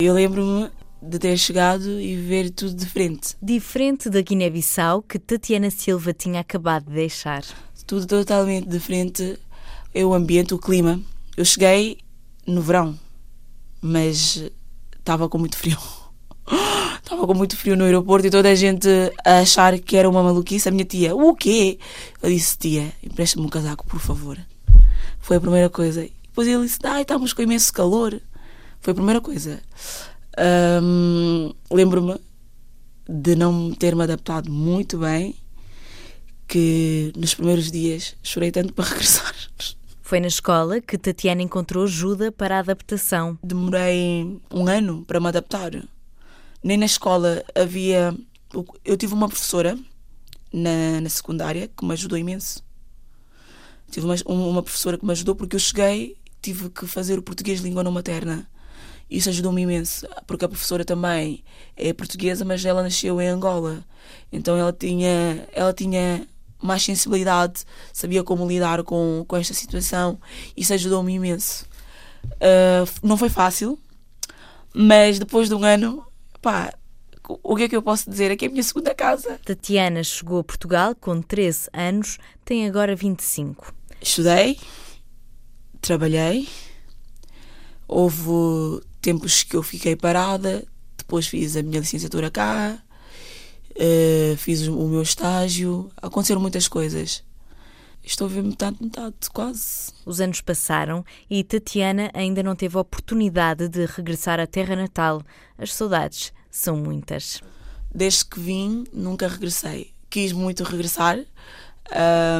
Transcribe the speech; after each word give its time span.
Eu 0.00 0.14
lembro-me 0.14 0.70
de 1.02 1.18
ter 1.18 1.36
chegado 1.36 2.00
e 2.00 2.16
ver 2.16 2.48
tudo 2.48 2.72
diferente. 2.72 3.36
Diferente 3.42 4.08
da 4.08 4.22
Guiné-Bissau 4.22 5.02
que 5.02 5.18
Tatiana 5.18 5.70
Silva 5.70 6.14
tinha 6.14 6.40
acabado 6.40 6.86
de 6.86 6.94
deixar. 6.94 7.44
Tudo 7.86 8.06
totalmente 8.06 8.66
diferente. 8.66 9.38
É 9.92 10.02
o 10.02 10.14
ambiente, 10.14 10.54
o 10.54 10.58
clima. 10.58 10.98
Eu 11.36 11.44
cheguei 11.44 11.98
no 12.46 12.62
verão, 12.62 12.98
mas 13.82 14.50
estava 14.98 15.28
com 15.28 15.36
muito 15.36 15.58
frio. 15.58 15.76
Estava 17.02 17.26
com 17.26 17.34
muito 17.34 17.56
frio 17.56 17.76
no 17.76 17.84
aeroporto 17.84 18.26
e 18.26 18.30
toda 18.30 18.48
a 18.48 18.54
gente 18.54 18.88
a 19.24 19.40
achar 19.40 19.78
que 19.80 19.96
era 19.96 20.08
uma 20.08 20.22
maluquice. 20.22 20.68
A 20.68 20.72
minha 20.72 20.84
tia, 20.84 21.14
o 21.14 21.34
quê? 21.34 21.78
Eu 22.22 22.30
disse, 22.30 22.56
tia, 22.56 22.92
empresta-me 23.02 23.44
um 23.44 23.48
casaco, 23.48 23.84
por 23.84 23.98
favor. 23.98 24.38
Foi 25.18 25.36
a 25.36 25.40
primeira 25.40 25.68
coisa. 25.68 26.08
Depois 26.22 26.46
ele 26.46 26.62
disse, 26.62 26.78
ai, 26.84 27.02
estamos 27.02 27.32
com 27.32 27.42
imenso 27.42 27.72
calor. 27.72 28.20
Foi 28.80 28.92
a 28.92 28.94
primeira 28.94 29.20
coisa. 29.20 29.60
Um, 30.82 31.52
Lembro-me 31.70 32.18
de 33.08 33.34
não 33.34 33.72
ter-me 33.72 34.02
adaptado 34.02 34.50
muito 34.50 34.98
bem, 34.98 35.34
que 36.46 37.12
nos 37.16 37.34
primeiros 37.34 37.70
dias 37.70 38.16
chorei 38.22 38.50
tanto 38.50 38.72
para 38.72 38.88
regressar. 38.90 39.34
Foi 40.02 40.18
na 40.18 40.26
escola 40.26 40.80
que 40.80 40.98
Tatiana 40.98 41.42
encontrou 41.42 41.84
ajuda 41.84 42.32
para 42.32 42.56
a 42.56 42.58
adaptação. 42.60 43.38
Demorei 43.42 44.40
um 44.52 44.66
ano 44.66 45.04
para 45.06 45.20
me 45.20 45.28
adaptar. 45.28 45.70
Nem 46.64 46.76
na 46.76 46.86
escola 46.86 47.44
havia. 47.54 48.12
Eu 48.84 48.96
tive 48.96 49.14
uma 49.14 49.28
professora 49.28 49.78
na, 50.52 51.00
na 51.00 51.08
secundária 51.08 51.68
que 51.68 51.84
me 51.84 51.92
ajudou 51.92 52.18
imenso. 52.18 52.64
Tive 53.90 54.06
uma, 54.06 54.16
uma 54.26 54.62
professora 54.62 54.98
que 54.98 55.04
me 55.04 55.12
ajudou 55.12 55.36
porque 55.36 55.54
eu 55.54 55.60
cheguei, 55.60 56.16
tive 56.42 56.70
que 56.70 56.86
fazer 56.86 57.18
o 57.18 57.22
português 57.22 57.60
língua 57.60 57.84
não 57.84 57.92
materna. 57.92 58.48
Isso 59.10 59.28
ajudou-me 59.28 59.62
imenso, 59.62 60.06
porque 60.26 60.44
a 60.44 60.48
professora 60.48 60.84
também 60.84 61.42
é 61.76 61.92
portuguesa, 61.92 62.44
mas 62.44 62.64
ela 62.64 62.82
nasceu 62.82 63.20
em 63.20 63.26
Angola. 63.26 63.84
Então 64.30 64.56
ela 64.56 64.72
tinha, 64.72 65.48
ela 65.52 65.72
tinha 65.72 66.26
mais 66.62 66.82
sensibilidade, 66.82 67.64
sabia 67.92 68.22
como 68.22 68.46
lidar 68.46 68.82
com, 68.84 69.24
com 69.26 69.36
esta 69.36 69.52
situação. 69.52 70.20
Isso 70.56 70.72
ajudou-me 70.74 71.14
imenso. 71.14 71.66
Uh, 72.24 72.86
não 73.02 73.16
foi 73.16 73.28
fácil, 73.28 73.78
mas 74.72 75.18
depois 75.18 75.48
de 75.48 75.54
um 75.54 75.64
ano, 75.64 76.06
pá, 76.40 76.72
o 77.42 77.56
que 77.56 77.64
é 77.64 77.68
que 77.68 77.76
eu 77.76 77.82
posso 77.82 78.08
dizer? 78.08 78.30
É 78.30 78.36
que 78.36 78.44
é 78.44 78.48
a 78.48 78.50
minha 78.50 78.62
segunda 78.62 78.94
casa. 78.94 79.40
Tatiana 79.44 80.04
chegou 80.04 80.38
a 80.38 80.44
Portugal 80.44 80.94
com 80.94 81.20
13 81.20 81.68
anos, 81.72 82.18
tem 82.44 82.66
agora 82.66 82.94
25. 82.94 83.74
Estudei, 84.00 84.58
trabalhei, 85.80 86.48
houve 87.88 88.80
tempos 89.00 89.42
que 89.42 89.56
eu 89.56 89.62
fiquei 89.62 89.96
parada, 89.96 90.64
depois 90.96 91.26
fiz 91.26 91.56
a 91.56 91.62
minha 91.62 91.80
licenciatura 91.80 92.30
cá, 92.30 92.78
uh, 93.70 94.36
fiz 94.36 94.66
o 94.66 94.88
meu 94.88 95.02
estágio, 95.02 95.90
aconteceram 95.96 96.40
muitas 96.40 96.68
coisas. 96.68 97.24
Estou 98.02 98.26
a 98.26 98.30
ver 98.30 98.42
metade, 98.42 98.78
metade, 98.80 99.14
quase. 99.32 99.92
Os 100.06 100.20
anos 100.20 100.40
passaram 100.40 101.04
e 101.28 101.44
Tatiana 101.44 102.10
ainda 102.14 102.42
não 102.42 102.56
teve 102.56 102.76
a 102.76 102.80
oportunidade 102.80 103.68
de 103.68 103.84
regressar 103.84 104.40
à 104.40 104.46
terra 104.46 104.74
natal. 104.74 105.22
As 105.58 105.74
saudades 105.74 106.32
são 106.50 106.76
muitas. 106.76 107.42
Desde 107.94 108.24
que 108.24 108.40
vim, 108.40 108.84
nunca 108.92 109.28
regressei. 109.28 109.92
Quis 110.08 110.32
muito 110.32 110.64
regressar, 110.64 111.18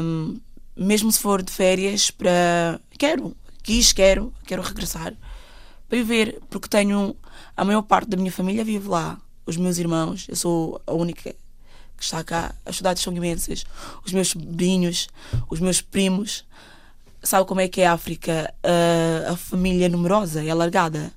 um, 0.02 0.40
mesmo 0.74 1.12
se 1.12 1.18
for 1.20 1.42
de 1.42 1.52
férias, 1.52 2.10
para. 2.10 2.80
Quero, 2.98 3.36
quis, 3.62 3.92
quero, 3.92 4.32
quero 4.46 4.62
regressar 4.62 5.14
para 5.90 5.98
viver, 5.98 6.40
porque 6.48 6.68
tenho. 6.68 7.16
A 7.56 7.64
maior 7.64 7.82
parte 7.82 8.08
da 8.08 8.16
minha 8.16 8.30
família 8.30 8.64
vive 8.64 8.88
lá. 8.88 9.20
Os 9.44 9.56
meus 9.56 9.76
irmãos, 9.76 10.26
eu 10.28 10.36
sou 10.36 10.80
a 10.86 10.94
única 10.94 11.34
que 11.96 12.04
está 12.04 12.22
cá. 12.22 12.54
As 12.64 12.76
saudades 12.76 13.02
são 13.02 13.12
imensas. 13.12 13.64
Os 14.06 14.12
meus 14.12 14.28
sobrinhos, 14.28 15.08
os 15.50 15.58
meus 15.58 15.82
primos. 15.82 16.46
Sabe 17.22 17.46
como 17.46 17.60
é 17.60 17.66
que 17.66 17.80
é 17.80 17.86
a 17.88 17.92
África? 17.92 18.54
A, 18.62 19.32
a 19.32 19.36
família 19.36 19.88
numerosa, 19.88 20.44
é 20.44 20.48
alargada. 20.48 21.12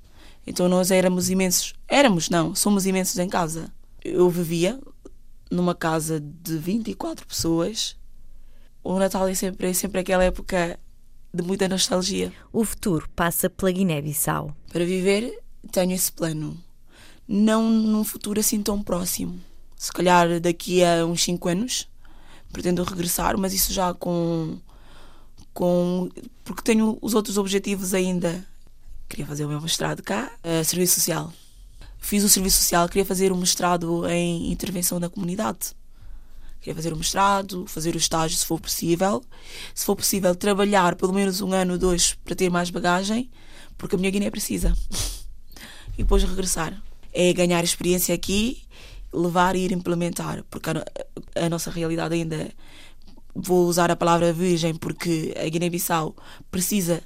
Então 0.46 0.68
nós 0.68 0.90
éramos 0.90 1.30
imensos. 1.30 1.76
Éramos, 1.88 2.30
não, 2.30 2.56
somos 2.56 2.88
imensos 2.88 3.20
em 3.20 3.30
casa. 3.30 3.72
Eu 4.04 4.28
vivia 4.28 4.80
numa 5.52 5.76
casa 5.76 6.20
de 6.20 6.58
24 6.58 7.28
pessoas. 7.28 7.96
O 8.84 8.98
Natal 8.98 9.28
é 9.28 9.36
sempre, 9.36 9.70
é 9.70 9.74
sempre 9.74 10.00
aquela 10.02 10.24
época 10.24 10.80
de 11.34 11.42
muita 11.42 11.68
nostalgia. 11.68 12.32
O 12.52 12.64
futuro 12.64 13.10
passa 13.16 13.50
pela 13.50 13.72
Guiné-Bissau. 13.72 14.56
Para 14.72 14.86
viver, 14.86 15.42
tenho 15.72 15.92
esse 15.94 16.12
plano. 16.12 16.56
Não 17.28 17.68
num 17.68 18.04
futuro 18.04 18.40
assim 18.40 18.62
tão 18.62 18.84
próximo. 18.84 19.40
Se 19.76 19.92
calhar 19.92 20.40
daqui 20.40 20.84
a 20.84 21.06
uns 21.06 21.24
5 21.24 21.50
anos 21.50 21.90
pretendo 22.52 22.84
regressar, 22.84 23.36
mas 23.38 23.54
isso 23.54 23.74
já 23.74 23.94
com. 23.96 24.60
com 25.54 26.10
porque 26.44 26.62
tenho 26.62 27.00
os 27.02 27.16
outros 27.16 27.38
objetivos 27.38 27.96
ainda. 27.96 28.46
Queria 29.10 29.26
fazer 29.26 29.46
o 29.46 29.50
meu 29.50 29.60
mestrado 29.60 30.04
cá, 30.04 30.32
uh, 30.44 30.64
serviço 30.64 30.96
social. 30.96 31.34
Fiz 31.98 32.24
o 32.24 32.30
serviço 32.30 32.58
social, 32.58 32.88
queria 32.88 33.06
fazer 33.06 33.32
um 33.32 33.38
mestrado 33.38 34.08
em 34.08 34.52
intervenção 34.52 35.00
na 35.00 35.10
comunidade 35.10 35.74
Queria 36.64 36.76
fazer 36.76 36.94
o 36.94 36.98
mestrado, 36.98 37.66
fazer 37.68 37.94
o 37.94 37.98
estágio 37.98 38.38
se 38.38 38.46
for 38.46 38.58
possível. 38.58 39.22
Se 39.76 39.84
for 39.84 39.98
possível, 39.98 40.34
trabalhar 40.34 40.96
pelo 40.96 41.12
menos 41.12 41.42
um 41.42 41.52
ano 41.52 41.74
ou 41.74 41.78
dois 41.78 42.14
para 42.24 42.34
ter 42.34 42.50
mais 42.50 42.70
bagagem, 42.70 43.30
porque 43.78 43.96
a 43.96 44.00
minha 44.00 44.10
Guiné 44.10 44.32
precisa. 44.32 44.74
e 45.98 46.04
depois 46.04 46.24
regressar. 46.24 46.82
É 47.12 47.34
ganhar 47.34 47.66
experiência 47.66 48.16
aqui, 48.16 48.64
levar 49.12 49.58
e 49.58 49.60
ir 49.60 49.74
implementar, 49.74 50.42
porque 50.50 50.70
a, 50.70 50.86
a 51.36 51.50
nossa 51.50 51.70
realidade 51.70 52.16
ainda. 52.16 52.50
Vou 53.36 53.68
usar 53.68 53.92
a 53.92 53.96
palavra 53.96 54.32
virgem 54.32 54.74
porque 54.74 55.34
a 55.36 55.50
Guiné-Bissau 55.50 56.16
precisa 56.50 57.04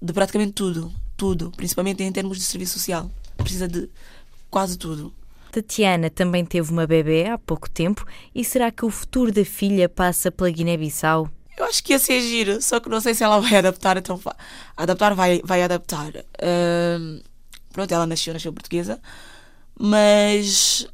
de 0.00 0.12
praticamente 0.12 0.52
tudo, 0.52 0.92
tudo, 1.16 1.50
principalmente 1.56 2.02
em 2.02 2.12
termos 2.12 2.38
de 2.38 2.44
serviço 2.44 2.74
social. 2.74 3.10
Precisa 3.38 3.66
de 3.66 3.88
quase 4.50 4.78
tudo. 4.78 5.12
Tatiana 5.54 6.10
também 6.10 6.44
teve 6.44 6.72
uma 6.72 6.84
bebê 6.84 7.28
há 7.28 7.38
pouco 7.38 7.70
tempo 7.70 8.04
e 8.34 8.44
será 8.44 8.72
que 8.72 8.84
o 8.84 8.90
futuro 8.90 9.30
da 9.30 9.44
filha 9.44 9.88
passa 9.88 10.28
pela 10.32 10.50
Guiné-Bissau? 10.50 11.30
Eu 11.56 11.64
acho 11.66 11.84
que 11.84 11.92
ia 11.92 11.98
ser 12.00 12.20
giro, 12.20 12.60
só 12.60 12.80
que 12.80 12.88
não 12.88 13.00
sei 13.00 13.14
se 13.14 13.22
ela 13.22 13.38
vai 13.40 13.54
adaptar, 13.54 13.96
então 13.96 14.20
adaptar 14.76 15.14
vai, 15.14 15.40
vai 15.44 15.62
adaptar. 15.62 16.12
Pronto, 17.72 17.94
ela 17.94 18.04
nasceu, 18.04 18.32
nasceu 18.32 18.52
portuguesa, 18.52 19.00
mas 19.78 20.88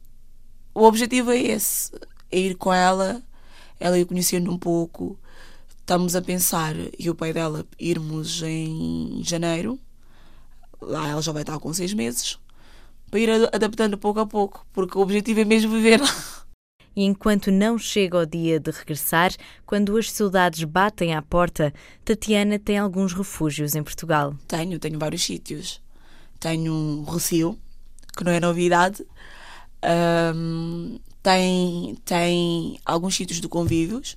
o 0.75 0.83
objetivo 0.85 1.31
é 1.31 1.39
esse, 1.39 1.91
é 2.31 2.39
ir 2.39 2.55
com 2.57 2.71
ela, 2.71 3.23
ela 3.79 3.99
ir 3.99 4.05
conhecendo 4.05 4.53
um 4.53 4.59
pouco. 4.59 5.19
Estamos 5.79 6.15
a 6.15 6.21
pensar, 6.21 6.75
e 6.99 7.09
o 7.09 7.15
pai 7.15 7.33
dela, 7.33 7.65
irmos 7.79 8.43
em 8.43 9.23
janeiro. 9.25 9.81
Lá 10.83 11.09
ela 11.09 11.23
já 11.23 11.33
vai 11.33 11.43
estar 11.43 11.59
com 11.59 11.73
seis 11.73 11.95
meses 11.95 12.39
para 13.11 13.21
ir 13.21 13.31
adaptando 13.53 13.99
pouco 13.99 14.21
a 14.21 14.27
pouco, 14.27 14.65
porque 14.73 14.97
o 14.97 15.01
objetivo 15.01 15.41
é 15.41 15.45
mesmo 15.45 15.73
viver. 15.73 16.01
E 16.95 17.05
enquanto 17.05 17.51
não 17.51 17.79
chega 17.79 18.19
o 18.19 18.27
dia 18.27 18.59
de 18.59 18.71
regressar, 18.71 19.33
quando 19.65 19.97
as 19.97 20.11
saudades 20.11 20.65
batem 20.65 21.15
à 21.15 21.23
porta, 21.23 21.73
Tatiana 22.05 22.59
tem 22.59 22.79
alguns 22.79 23.13
refúgios 23.13 23.75
em 23.75 23.83
Portugal. 23.83 24.35
Tenho, 24.49 24.79
tenho 24.79 24.99
vários 24.99 25.23
sítios. 25.23 25.81
Tenho 26.39 26.73
um 26.73 27.03
Rocio, 27.03 27.59
que 28.17 28.25
não 28.25 28.33
é 28.33 28.41
novidade. 28.41 29.07
Um, 30.35 30.99
tem, 31.23 31.97
tem 32.05 32.81
alguns 32.85 33.15
sítios 33.15 33.41
de 33.41 33.49
convívios 33.49 34.17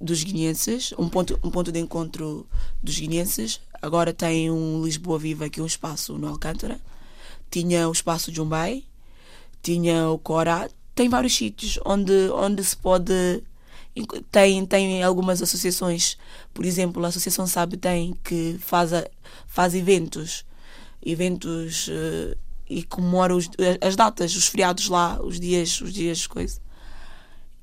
dos 0.00 0.22
guineenses, 0.22 0.92
um 0.98 1.08
ponto, 1.08 1.38
um 1.42 1.50
ponto 1.50 1.72
de 1.72 1.80
encontro 1.80 2.46
dos 2.82 2.98
guineenses. 2.98 3.60
Agora 3.82 4.12
tem 4.12 4.50
um 4.50 4.82
Lisboa 4.84 5.18
Viva, 5.18 5.48
que 5.48 5.60
é 5.60 5.62
um 5.62 5.66
espaço 5.66 6.16
no 6.16 6.28
Alcântara 6.28 6.80
tinha 7.54 7.88
o 7.88 7.92
espaço 7.92 8.34
Jumbai, 8.34 8.82
tinha 9.62 10.08
o 10.10 10.18
Cora, 10.18 10.68
tem 10.92 11.08
vários 11.08 11.36
sítios 11.36 11.78
onde, 11.84 12.12
onde 12.30 12.64
se 12.64 12.76
pode. 12.76 13.44
Tem, 14.32 14.66
tem 14.66 15.04
algumas 15.04 15.40
associações, 15.40 16.18
por 16.52 16.64
exemplo, 16.64 17.04
a 17.04 17.08
Associação 17.08 17.46
Sabe 17.46 17.76
tem 17.76 18.12
que 18.24 18.58
faz, 18.58 18.90
faz 19.46 19.72
eventos, 19.72 20.44
eventos 21.00 21.86
uh, 21.86 22.36
e 22.68 22.82
comemora 22.82 23.36
os, 23.36 23.48
as 23.80 23.94
datas, 23.94 24.34
os 24.34 24.48
feriados 24.48 24.88
lá, 24.88 25.22
os 25.22 25.38
dias, 25.38 25.80
os 25.80 25.92
dias, 25.92 26.26
coisa. 26.26 26.60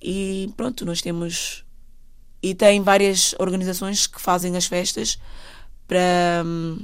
E 0.01 0.53
pronto, 0.55 0.85
nós 0.85 1.01
temos. 1.01 1.65
E 2.41 2.55
tem 2.55 2.81
várias 2.81 3.35
organizações 3.37 4.07
que 4.07 4.21
fazem 4.21 4.55
as 4.55 4.67
festas 4.67 5.19
para. 5.85 6.43
Um, 6.45 6.79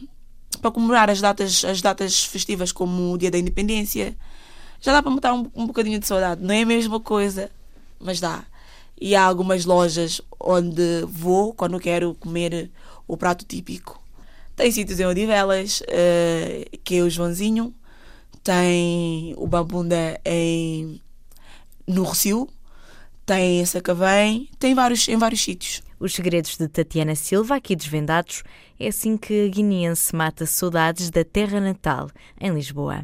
para 0.61 0.71
comemorar 0.71 1.09
as 1.09 1.21
datas, 1.21 1.63
as 1.63 1.81
datas 1.81 2.23
festivas 2.25 2.71
como 2.71 3.13
o 3.13 3.17
Dia 3.17 3.31
da 3.31 3.37
Independência. 3.37 4.15
Já 4.81 4.91
dá 4.91 5.01
para 5.01 5.11
matar 5.11 5.33
um, 5.33 5.49
um 5.55 5.67
bocadinho 5.67 5.99
de 5.99 6.07
saudade. 6.07 6.43
Não 6.43 6.53
é 6.53 6.61
a 6.61 6.65
mesma 6.65 6.99
coisa, 6.99 7.49
mas 7.99 8.19
dá. 8.19 8.43
E 8.99 9.15
há 9.15 9.23
algumas 9.23 9.65
lojas 9.65 10.21
onde 10.39 11.05
vou 11.07 11.53
quando 11.53 11.79
quero 11.79 12.15
comer 12.15 12.71
o 13.07 13.15
prato 13.15 13.45
típico. 13.45 14.01
Tem 14.55 14.71
sítios 14.71 14.99
em 14.99 15.05
Odivelas, 15.05 15.81
uh, 15.81 16.77
que 16.83 16.97
é 16.97 17.01
o 17.01 17.09
Joãozinho. 17.09 17.73
tem 18.43 19.33
o 19.37 19.45
Bambunda 19.45 20.19
em, 20.25 21.01
no 21.85 22.03
Rocio, 22.03 22.47
tem 23.25 23.59
em 23.59 23.65
Sacavém, 23.65 24.49
tem 24.57 24.73
vários, 24.73 25.07
em 25.07 25.17
vários 25.17 25.43
sítios. 25.43 25.83
Os 25.99 26.13
segredos 26.13 26.57
de 26.57 26.67
Tatiana 26.67 27.15
Silva, 27.15 27.55
aqui 27.55 27.75
desvendados, 27.75 28.43
é 28.79 28.87
assim 28.87 29.17
que 29.17 29.45
a 29.45 29.49
guineense 29.49 30.15
mata 30.15 30.45
saudades 30.45 31.09
da 31.09 31.23
terra 31.23 31.59
natal, 31.59 32.09
em 32.39 32.53
Lisboa. 32.53 33.03